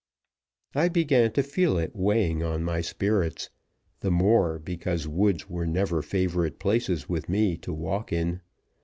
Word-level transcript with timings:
I 0.73 0.89
began 0.89 1.31
to 1.33 1.43
feel 1.43 1.77
it 1.77 1.95
weighing 1.95 2.41
on 2.41 2.63
my 2.63 2.81
spirits 2.81 3.51
the 3.99 4.09
more, 4.09 4.57
because 4.57 5.07
woods 5.07 5.47
were 5.47 5.67
never 5.67 6.01
favorite 6.01 6.57
places 6.57 7.07
with 7.07 7.29
me 7.29 7.55
to 7.57 7.71
walk 7.71 8.11
in. 8.11 8.41